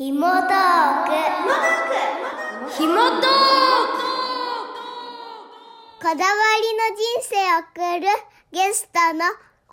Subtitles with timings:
[0.00, 1.12] ひもトーク
[2.72, 3.28] ひもトーク
[6.00, 8.06] こだわりの人生を送る
[8.50, 9.26] ゲストの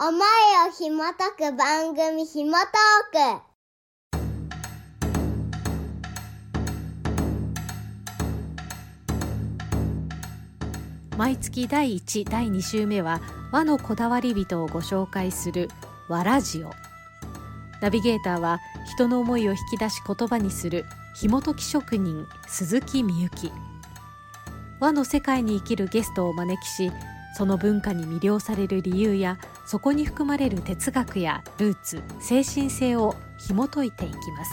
[0.09, 0.19] 思い
[0.67, 3.39] をひもとく番組ひもトー
[11.15, 13.21] ク毎月第1第2週目は
[13.53, 15.69] 和のこだわり人をご紹介する
[16.09, 16.87] 和ラジオ。
[17.81, 20.85] ナビゲーターは人の思いを引き出し言葉にする
[21.16, 23.52] 紐解き職人鈴木みゆき。
[24.79, 26.91] 和の世界に生きるゲストをお招きし
[27.35, 34.52] その文化に魅了される理由やそこに含まれる哲学やルーツ精神性を紐解いていきます。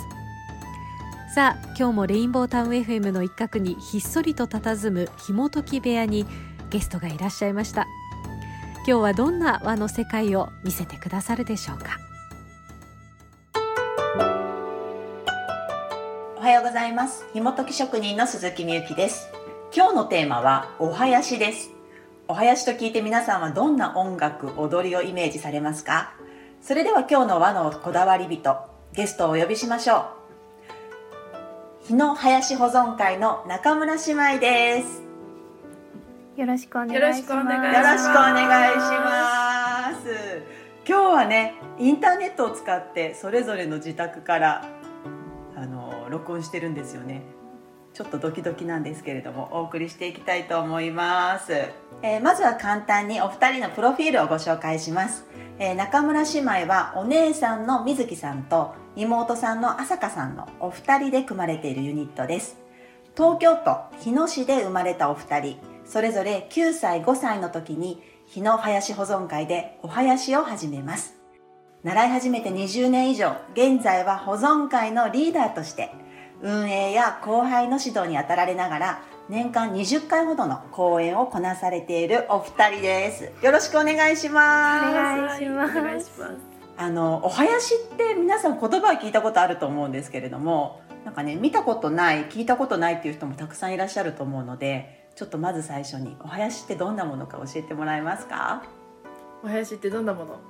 [1.34, 6.26] さあ今日もレインボータウン FM の一角にひっそりと佇む紐解き部屋に
[6.70, 7.86] ゲストがいらっしゃいました。
[8.86, 12.03] 今日はどんな和の世界を見せてくださるでしょうか？
[16.44, 17.24] はようございます。
[17.32, 19.30] 紐解き職人の鈴木みゆきです。
[19.74, 21.70] 今日のテーマはお囃子です。
[22.28, 26.12] お囃子と聞いて皆さんはどんな音楽踊りをイメージされますか？
[26.60, 28.58] それでは今日の和のこだわり人
[28.92, 30.04] ゲストをお呼びしましょ
[31.82, 31.86] う。
[31.86, 35.02] 日野林保存会の中村姉妹です。
[36.36, 37.00] よろしくお願いします。
[37.00, 37.74] よろしくお願い
[38.74, 40.42] します。
[40.86, 44.68] 今日はね、インターネットを使ってそれぞれの自宅から
[46.14, 47.22] 録音してるんですよね。
[47.92, 51.52] ちょっとドキドキなんですけれどもお送りしていきたいと思います。
[52.02, 55.26] えーまずは簡単にお二人のプロフィールをご紹介します。
[55.58, 62.64] えー中村姉妹はお姉さんの水木さんと妹さんの朝香さんのお二人で組まれているユニットです。
[63.16, 71.14] 東京都日野市で生まれたお二人それぞれ9歳5歳の時に日野林保存会でお囃子を始めます
[71.84, 75.92] 習い始めて20年以上現在は保存会のリーダーとして
[76.44, 86.34] 運営や後輩の指導に当たられながら年間20回ほどの講演をこなされているお二人ですよろしくお願いしますお願いしますお願いします。
[86.76, 98.64] あのお囃子って皆さん言葉は聞いたことあると思うんですけれどもなんかね見たことない聞いたことないっていう人もたくさんいらっしゃると思うのでちょっとまず最初にお囃子ってどんなものか教えてもらえますか？
[99.44, 100.40] お囃子ってどんなもの？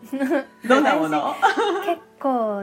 [0.66, 1.34] どんなもの？
[1.86, 2.62] 結構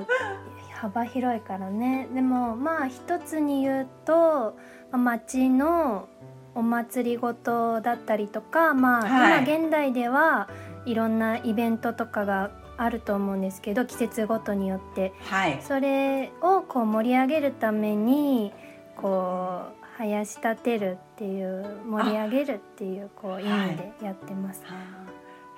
[0.82, 2.08] 幅広いからね。
[2.12, 4.58] でもまあ一つに言うと、
[4.92, 6.08] まあ町の
[6.56, 9.44] お祭りごとだったりとか、まあ、はい。
[9.44, 10.50] 今現代では
[10.86, 15.14] いろんなイベントとかがあると思うんですけど季節ごとによって。
[15.20, 15.60] はい。
[15.62, 18.52] それをこう盛り上げるために
[18.98, 19.62] こ
[20.00, 24.64] う囃し立てるっていう盛り上げるっていうこう意味でやってます。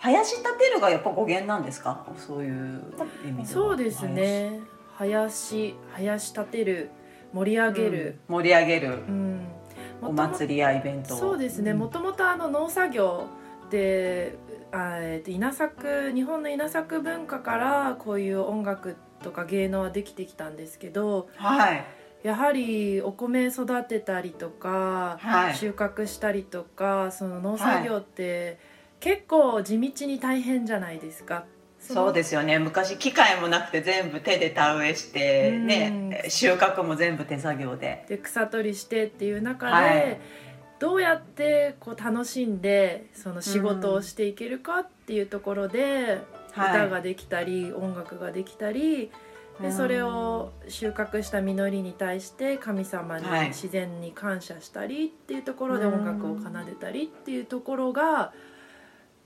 [0.01, 2.05] 囃し立てるがやっぱ語源なんですか？
[2.17, 2.83] そういう
[3.25, 3.45] 意味では。
[3.45, 4.59] そうですね。
[4.97, 6.89] 囃子、囃し立てる、
[7.33, 8.19] 盛り上げる。
[8.29, 9.47] うん盛り上げるうん。
[10.01, 11.71] お祭りやイベントをそうですね。
[11.71, 13.27] んもともとあの農作業
[13.69, 14.35] で、
[14.71, 21.85] あえっと稲作日本の稲作文化からこういう音楽とか芸能はできてきたんですけど、はい
[22.23, 28.59] やはりお米育てたりとか、はい収穫したりとかその農作業って、
[28.99, 31.45] 結構地道に大変じゃないですか。
[31.83, 32.59] そうですすよね。
[32.59, 35.67] 昔機械もなくて全部手で田植えしてうん。
[35.67, 38.05] ね収穫も全部手作業で。
[38.07, 40.21] で草取りしてっていう中で、はい。
[40.79, 46.21] どうやってこう楽しんでその仕事をしていけるかっていうところで、
[46.51, 49.11] 歌ができたり音楽ができたり
[49.61, 53.47] でそれを収穫した実りに対して神様にはい。
[53.49, 55.93] 自然に感謝したりっていうところでうん。
[55.95, 58.33] 音楽を奏でたりっていうところが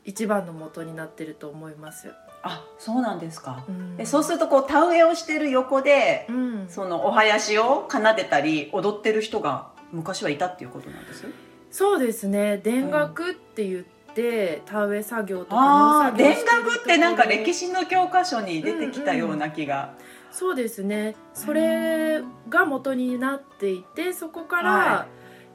[0.06, 2.08] 一番の元になってると思います。
[2.44, 3.64] あそうなんですか。
[3.68, 3.96] うん。
[3.98, 6.66] えそうするとこう田植えをしてる横でうん。
[6.70, 11.26] そのお囃子を奏でたり踊ってる人が昔はいたっていうことなんです？
[11.72, 12.62] そうですね。
[12.64, 13.84] 田楽って言っ
[14.14, 19.94] て、田植え作業とか田楽ってなんか歴史の教科書に出てきたような気が、
[20.32, 21.16] そうですね。
[21.34, 25.06] それが元になっていてそこから、は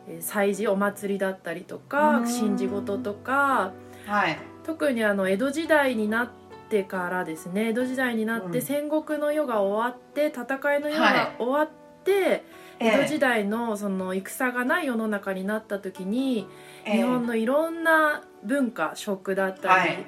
[0.08, 2.24] えー祭事お祭りだったりとかうん。
[2.24, 3.72] 神事事とか
[4.06, 4.38] はい。
[4.64, 6.41] 特にあの江戸時代になって
[6.82, 8.62] からですね江戸時代になってうん。
[8.62, 11.14] 戦国の世が終わって戦いの世はい。
[11.14, 11.68] が終わっ
[12.04, 12.42] て、
[12.78, 16.48] 江戸時代、代のその戦がない世の中になった時に、
[16.84, 16.96] ええ。
[16.96, 20.06] 日本のいろんな文化食だったり、はい。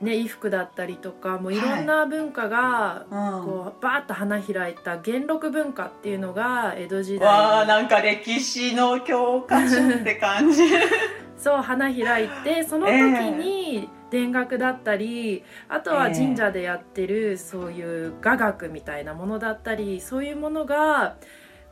[0.00, 1.60] ね、衣服だったりとかもうい。
[1.60, 3.44] ろんな文化がうん。
[3.44, 7.20] こうバーッと花開いた元禄文化っていうのが江戸時代。
[7.20, 10.62] にわあなんか歴史の教科書って感じ。
[11.36, 21.16] そう花開いてその時に田楽だったりあとは神社でやってるそういう雅楽みたいなものだったりそういうものが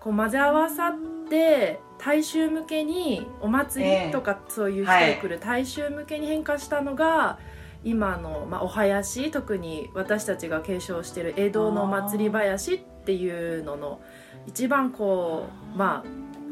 [0.01, 7.41] こう混ぜ合わさって大衆向けにお祭りとかそういう人が来る大衆向けに変化したのが、
[7.85, 14.01] 今の、まあ、お囃子特に私たちが継承している江戸の祭り囃子っていうのの
[14.47, 16.05] 一番こうま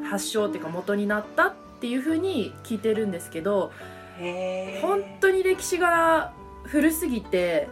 [0.04, 3.72] あ発祥っていうか元になったっていうふうに聞いてるんですけど
[4.82, 6.32] 本当に歴史が
[6.64, 7.68] 古すぎて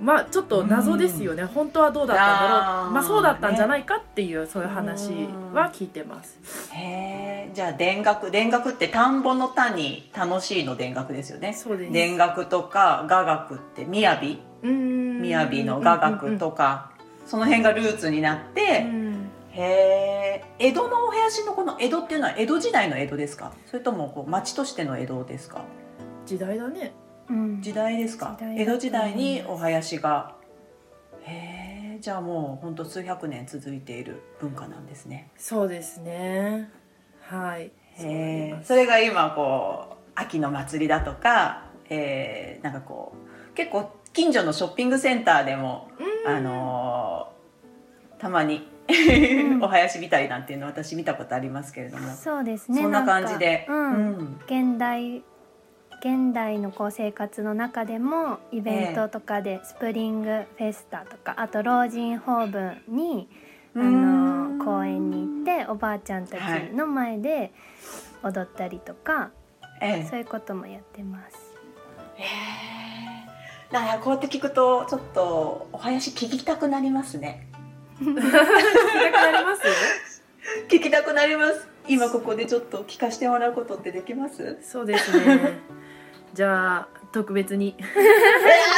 [0.00, 2.92] まあちょっと謎ですよね、うん、本当はどうだったんだろう。
[2.92, 5.10] まあそうだったんじゃないかっていう、ね、そういう話
[5.52, 6.38] は聞いてます。
[6.72, 11.52] へえじゃあ田楽田楽って田んぼの田に楽しいの田楽ですよね。
[11.52, 11.92] そうです。
[11.92, 14.20] 田楽とか雅楽って雅。
[14.60, 16.90] 雅の雅楽とか、
[17.26, 18.86] その辺がルーツになって。
[19.60, 23.52] へえ江戸のお囃子のこの江戸っていうのは江戸時代の江戸ですか？
[23.66, 25.62] それともこう町としての江戸ですか？
[26.26, 26.92] 時代だね。
[27.60, 30.36] 時代ですか、江戸時代にお囃子が。
[31.22, 35.28] へえじゃあもうほんと数百年続いている文化なんですね。
[35.36, 36.70] そうですね。
[37.22, 37.64] はい。
[37.64, 43.12] へえそれが今こう秋の祭りだとか、えー、なんかこ
[43.52, 45.90] う結構近所のショッピングセンターでも、
[46.26, 48.90] あのー、たまにお
[49.68, 52.10] 囃子見たりなんていうの私見たことありますけれども。
[52.14, 52.82] そうですね。
[52.82, 55.22] そんな感じで、うん、現代
[56.00, 62.50] 現代のこう生活の中でもイベントとかでスプリングフェスタとか、あと老人ホー
[62.86, 63.28] ブに
[63.74, 66.40] あの公園に行っておばあちゃんたち
[66.72, 67.52] の前で
[68.22, 69.30] 踊ったりとか、
[69.80, 71.36] はい、そういうこともやってます。
[72.14, 72.26] へえ。
[73.72, 77.48] だからこうやって聞くとちょっとお囃子聞きたくなりますね。
[78.00, 80.22] 聞きたくなります？
[80.68, 81.68] 聞きたくなります。
[81.88, 84.58] 今ここでちょっと聞かせてもらうことってできます？
[84.62, 85.58] そうですね。
[86.32, 87.74] じゃあ特別に。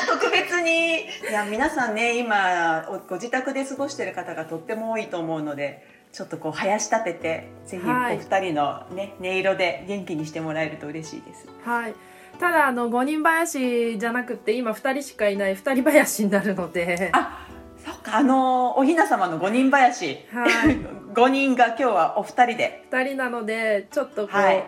[0.08, 1.00] 特別に。
[1.00, 11.46] いや皆さんね今ご自宅で過ごしてる方がとっても多いと思うのでちょっとこう生やし立ててぜひお二人のね、はい、音色で元気にしてもらえると嬉しいです。
[11.64, 11.94] はい。
[12.38, 17.11] ただあの五人林じゃなくて今二人しかいない二人林になるので。
[17.12, 17.46] あ
[17.85, 18.17] そっか。
[18.17, 20.77] あのおひな様の五人林、はい、
[21.15, 22.87] 5人が今日はお二人で。
[22.91, 24.65] 2人なのでちょっとこう、はい、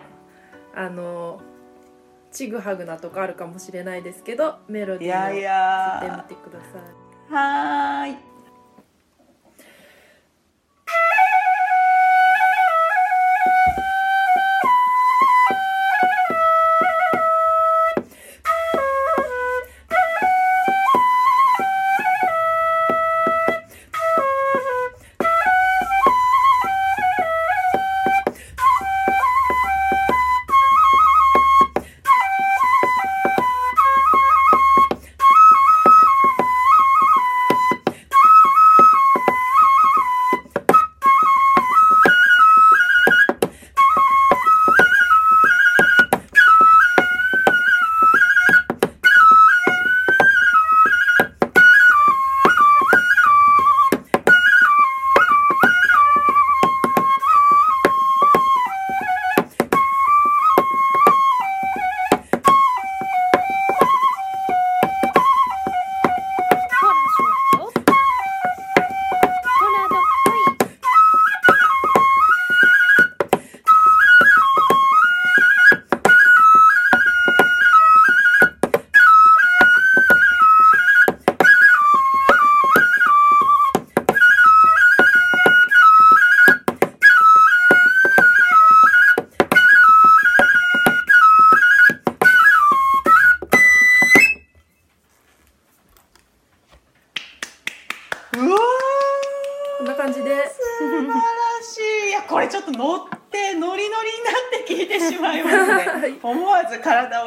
[0.75, 1.39] あの
[2.31, 7.33] ちぐはぐなとこあるかもしれないですけどメロディーを聞いてみてください。
[7.33, 8.32] はい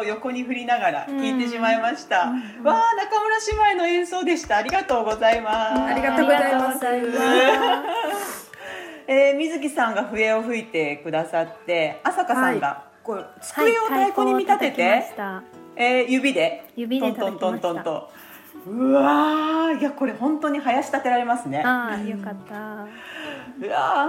[0.07, 3.39] 横に振りながら聞いてしまいました、うん、わあ中村
[3.69, 4.57] 姉妹の演奏でした。
[4.59, 5.83] ありがとうございます。
[5.83, 6.87] ありがとうございます。
[9.09, 14.83] えー、水木さんが笛を吹いてくださって朝香さんが、はい、こう机を太鼓に見立てて、
[15.17, 15.43] は
[15.77, 16.69] い、えー、指で。
[16.75, 18.11] 指でトントントントンと。
[18.69, 21.63] うわいやこれ本当に生やし立てられますね。
[21.65, 22.87] ああよかった
[23.61, 24.09] うわ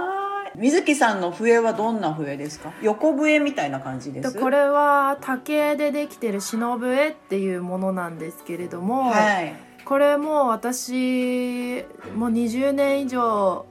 [0.56, 2.72] 水木さんの笛はどんな笛ですか？
[2.82, 4.38] 横笛みたいな感じです？
[4.40, 9.54] これは竹でできてる篠笛っていうものなんですけれども、はい、
[9.84, 11.84] これも私
[12.16, 13.66] もう20年以上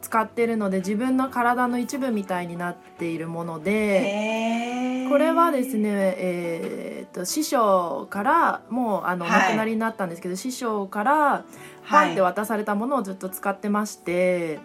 [0.00, 11.44] 使ってるので自分の体の一部みたいになっているものでこれはですね、えーと、師匠からもうあの、はい、亡くなりになったんですけど師匠から
[11.86, 14.58] パンって渡されたものをずっと使ってまして。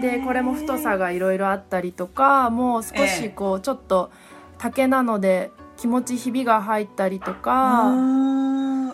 [0.00, 4.10] ででこれも太さがいろいろあったりとかもう少しこうちょっと
[4.58, 7.92] 竹なので気持ちひびが入ったりとか。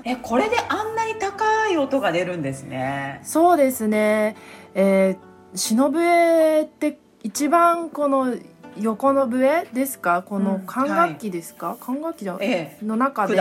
[0.04, 3.20] えこれであんなに高い音が出るんですね。
[3.22, 4.34] そうですね。
[4.74, 8.34] えー、篠笛って一番この
[8.80, 10.22] 横の笛ですか？
[10.22, 13.40] この管楽器ですか、うんはい、管楽器じゃ、ええ、の中で、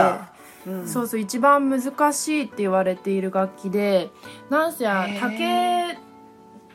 [0.68, 4.10] うん、そうそう一番難しいって言われている楽器で
[4.48, 5.98] なんせ竹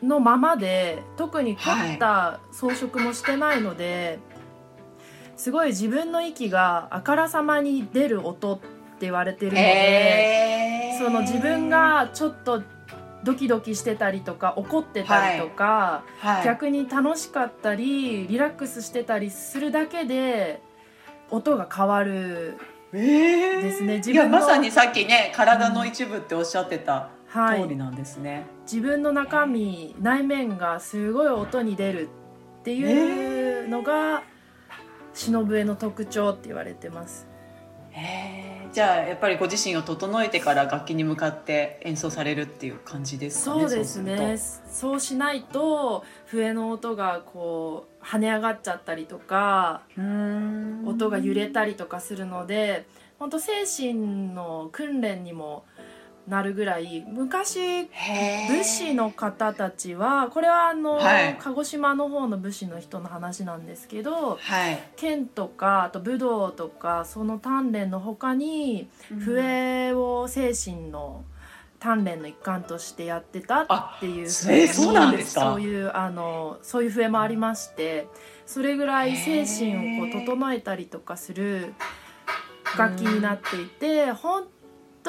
[0.04, 4.20] のままで特に凝った装飾もしてないので、
[5.00, 8.66] はい、すごい自分の息があからさまに出る音って
[9.01, 12.63] 言われてるのでその自分がちょっと
[13.24, 16.36] ドキドキしてたりとか怒ってたりとか、はい。
[16.38, 20.62] はい、逆に楽しかったりリラックスしてたりするだけで
[21.30, 22.58] 音が変わる
[22.94, 32.10] ですね、えー、自分まさにさっきね体の一部っておっしゃってた通りなんですね、はい、自分の中身内面がすごい音に出る
[32.62, 34.24] っていうのが
[35.14, 37.28] 篠笛の特徴って言われてます。
[37.92, 44.38] へじゃあやっぱりご自身を整えてから楽器に向かって演奏されるっていう感じですかねそうですね。
[44.70, 49.82] そうしないと笛の音がこう跳ね上がっちゃったりとか
[50.86, 52.86] 音が揺れたりとかするので
[53.18, 55.66] 本当精神の訓練にも
[56.28, 71.24] なるぐらい昔武士の方たちはこれはあの、はい、鹿児島の方の武士の人の話なんですけど、はい、剣とかあと武道とかその鍛錬の他に笛を精神の
[71.80, 75.42] 鍛錬の一環としてやってたっていう、えー、そうなんですか？
[75.52, 78.08] そういうあのそういう笛もありまして
[78.46, 81.74] それぐらい精神をこう整えたりとかする
[82.78, 84.57] 楽器になっていて本当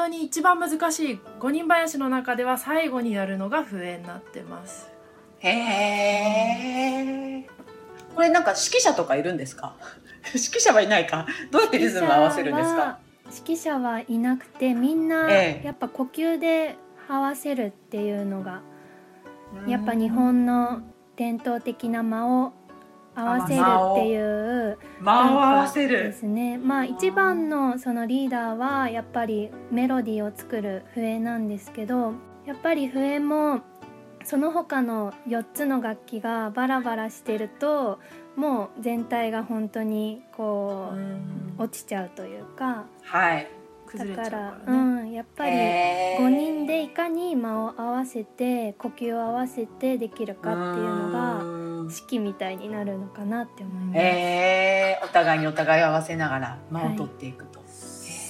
[0.06, 4.88] に一番難しい五人林の中では最後にやるのが笛になってます。
[5.40, 5.48] へ
[7.42, 7.48] え
[8.14, 9.74] これなんか指揮者とかいるんですか？
[10.34, 11.26] 指揮者はいないか。
[11.50, 12.98] どうやってリズム合わせるんですか？
[13.26, 16.76] 指揮者はいなくてみんなやっぱ呼吸で
[17.08, 18.62] 合わせるっていうのが、
[19.66, 20.80] やっぱ日本の
[21.16, 22.52] 伝統的な間を
[23.18, 24.78] 合わせるっていう。
[25.00, 26.04] 間を合わせる。
[26.04, 26.58] ですね。
[26.58, 32.14] まあ一番のそのリーダーはやっぱりメロディーを作る笛なんですけど
[32.46, 33.60] やっぱり笛も
[34.24, 37.98] その他の4つの楽器がバラバラしてると
[38.36, 40.92] もう全体が本当にこ
[41.58, 43.48] う落ちちゃうというか、はい、
[43.96, 53.98] だから、うん、やっぱり5人でいかに間を合わせて呼吸を合わせてできるかっていうのが式みたいになるのかなって思います。
[53.98, 57.60] えー、お互いにお互い合わせながら間を取っていくと。
[57.60, 57.68] はい。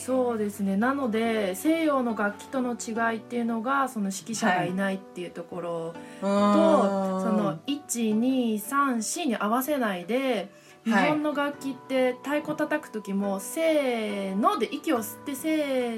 [0.09, 0.79] そうですね。
[0.79, 10.49] なので西洋の楽器との違いっていうのがその指揮者がいないっていうところと、はい、その1234に合わせないで
[10.85, 15.49] 日本の楽器って太鼓叩く時も「せーの」で息を吸って「せ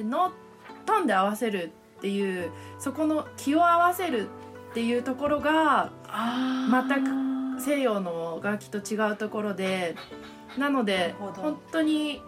[0.01, 0.33] ーの」
[0.87, 4.29] トンで合わせるっていうそこの気を合わせる
[4.71, 5.91] っていうところが
[6.71, 7.05] 全
[7.59, 9.95] く西洋の楽器と違うところで
[10.59, 12.23] なので本当に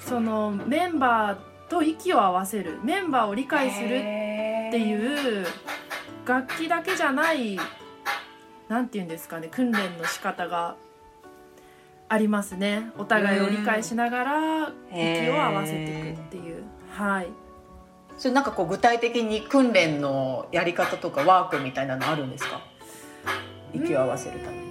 [0.00, 5.46] そのメンバーと息を合わせるメンバーを理解するっていう
[6.26, 7.58] 楽器だけじゃない
[8.68, 10.76] 何て言うんですかね訓練の仕方が
[12.08, 12.90] ありますね。
[12.98, 16.62] お互いを理解しながら息を合わせていくっていう。
[16.90, 17.28] はい。
[18.16, 22.60] それなんかこう具体的に訓練のやり方とかワークみたいなのあるんですか？
[23.72, 24.64] 息を合わせるために。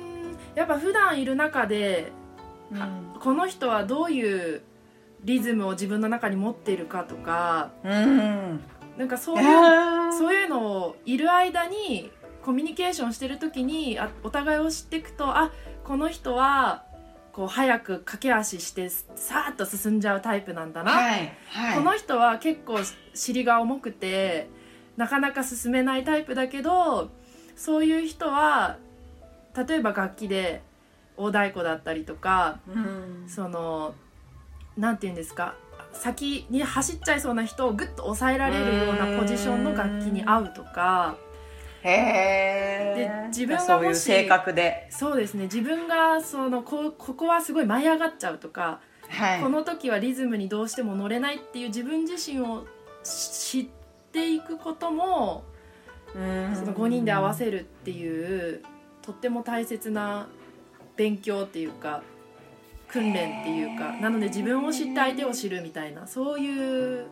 [0.56, 2.12] やっぱ普段いる中で、
[2.72, 4.62] うん、この人はどういう
[5.24, 8.64] リズムを自分の中に持っているかとか、うん、
[8.98, 12.12] なんかそういうそういうのをいる間に
[12.44, 15.52] コミュニケーションしてる時にあお互いを知っていくとあ
[15.84, 16.86] この人は
[17.34, 22.78] こう早く駆け足してさーっと進んじゃうタイプなんだな、はいはい、この人は結構
[23.16, 24.48] 尻が重くて
[24.98, 27.10] なかなか進めないタイプだけど
[27.56, 28.78] そういう人は
[29.68, 30.62] 例えば楽器で
[31.18, 33.96] 大太鼓だったりとか、うん、その
[34.78, 35.56] なんて言うんですか
[35.92, 41.18] 先に走っちゃいそうな人をグッと抑えられるようなポジションの楽器に合うとか。
[41.84, 44.88] へで自分がもし性格で。
[44.90, 45.44] そうですね。
[45.44, 52.66] 自分がそのこここはすごい舞い上がっちゃうとか、はい、この時はリズムにどうしても乗れないっていう自分自身を
[53.04, 53.68] 知っ
[54.12, 55.44] ていくことも
[56.14, 58.64] その5人で合わせるっていう
[59.02, 60.28] とっても大切な
[60.96, 62.04] 勉強っていうか
[62.88, 67.08] 訓練っていうかなので自分を知って相手を知るみたいなそういう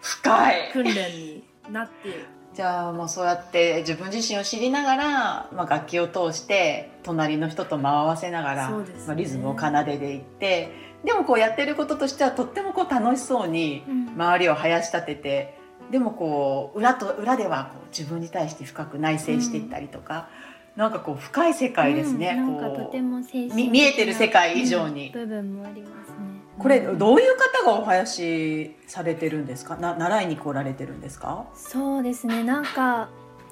[0.00, 0.72] 深い。
[0.72, 8.84] 訓練になってじゃあもうそうやって自分自身を知りながら、まあ、楽器を通して隣の人と間を合わせながら、ね。
[9.06, 10.72] まあ、リズムを奏でていって
[11.04, 14.08] でもこうやってることとしてはとってもこう楽しそうにうん。
[14.08, 15.56] 周りを生やし立てて
[15.92, 20.28] でもこう裏と裏ではこう自分に対して深く内省していったりとか、
[20.74, 22.34] なんかこう深い世界ですね。
[22.36, 23.70] うん。
[23.70, 25.06] 見えてる世界以上に。
[25.06, 26.14] うん部分もありますね。
[26.18, 26.22] う
[26.58, 29.76] これどういう方がお囃子されてるんですか？
[29.76, 31.46] な習いに来られてるんですか？
[31.54, 32.42] そうですね。
[32.42, 33.08] なんか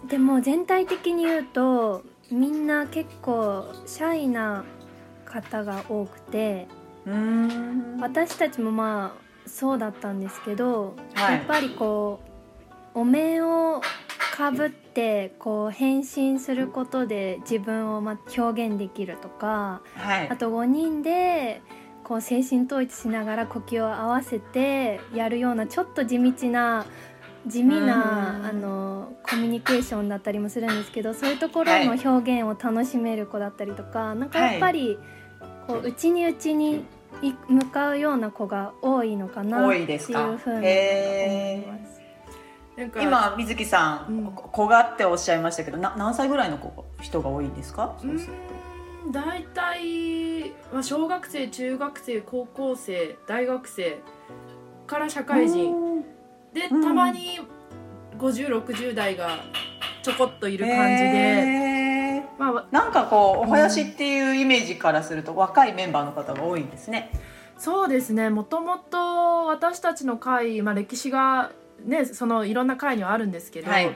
[0.09, 4.65] でも全体的に言うとみんな結構シャイな
[5.25, 6.67] 方が多くて
[7.07, 8.01] うーん。
[8.01, 11.35] 私たちもまあそうだったんですけど、はい。
[11.35, 12.21] やっぱりこ
[12.95, 13.81] うお面を
[14.35, 20.29] かぶってこう変身することで自分をま表現できるとかはい。
[20.29, 21.63] あと5人で
[22.07, 26.87] こう精神統一しながら呼吸を合わせてやるようなちょっと地道な
[27.49, 27.87] 地味うん。
[27.87, 34.97] なあのコミュニケーションだったりもするんですけどそういうところの表現を楽しめる子だったりとか、なんかやっぱり
[35.67, 36.85] こう内に内に
[37.23, 43.03] い向かうような子が多いのかな多っていうふうに思います。
[43.03, 44.25] 今水木さん、うん。
[44.27, 47.97] こ子がっておっしゃいましたけどな何歳ぐらいの子人が多いんですか？
[48.01, 50.46] そうするうん大体、
[50.76, 53.99] まあ、小学生中学生高校生大学生
[54.87, 55.75] から社と会人。
[55.75, 56.02] うん
[56.52, 56.83] でうん。
[56.83, 57.40] たまに
[58.18, 59.38] 5060代が
[60.02, 62.38] ちょこっといる感じで、へー。
[62.38, 67.11] まあ、なんかこうお囃子っていうイメージからすると、若いメンバーの方が多いんですね。
[67.56, 68.28] そうですね。
[68.28, 71.52] もともと私たちの会、まあ、歴史が
[71.87, 73.90] ねそのいろんな会にはあるんですけど、はい。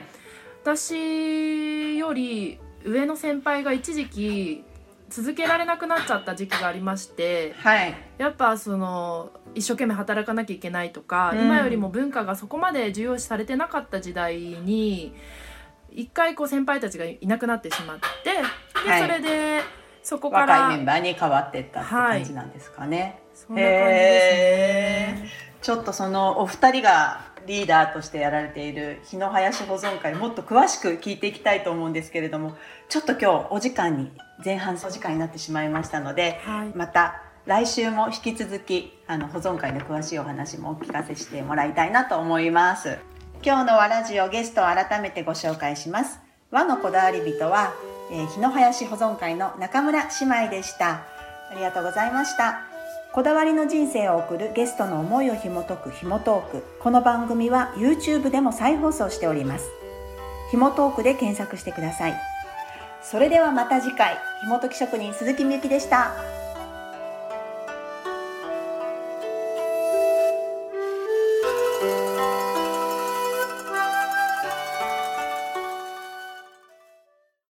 [0.63, 4.63] 私より上の先輩が一時期
[5.11, 7.93] 続けられなくなっちゃった時期がありましてはい。
[8.17, 11.41] やっぱその一生懸命働かなきゃいけないとか、うん。
[11.41, 15.13] 今よりも文化がそこまで重要視されてなかった時代に
[15.91, 18.41] 一回こう先輩たちがいなくなってしまってで、
[18.73, 19.01] はい。
[19.01, 19.61] それで
[20.01, 25.29] そこから若いメンバーに変わっていったって感じなんですかね、そんな感じですね。
[25.61, 32.55] ちょっとそのお二人がリーダーとしてやられている日野林保存会もっと詳しく聞いていきたいと思うんですけれども
[32.89, 34.11] ちょっと今日お時間に
[34.43, 36.71] 前半お時間になってしまいましたのではい。
[36.75, 42.99] また来週も引き続きあの保存会の詳しいお話もお聞かせしてもらいたいなと思います。
[43.43, 46.19] 今日の和ラジオゲストを改めてご紹介します。
[46.51, 47.73] 和のこだわり人は、
[48.11, 50.09] えー日野林保存会の中村姉
[50.45, 51.01] 妹でした。
[51.51, 52.70] ありがとうございました
[53.13, 59.69] こだわりの人生を送るゲストの思いを紐解くひもトークこの番組は YouTube でも再放送しております。
[60.49, 62.15] ひもトークで検索してください。
[63.03, 66.13] それではまた次回ひもとき職人鈴木みゆきでした。